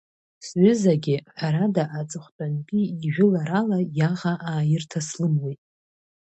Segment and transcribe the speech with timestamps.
[0.45, 5.61] Сҩызагьы, ҳәарада, аҵыхәтәантәи ижәыларала иаӷа ааирҭаслымуеит.